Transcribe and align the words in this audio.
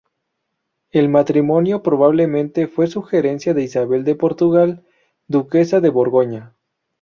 El 0.89 1.09
matrimonio 1.09 1.83
probablemente 1.83 2.65
fue 2.67 2.87
sugerencia 2.87 3.53
de 3.53 3.61
Isabel 3.61 4.03
de 4.03 4.15
Portugal, 4.15 4.83
duquesa 5.27 5.79
de 5.79 5.89
Borgoña. 5.89 6.55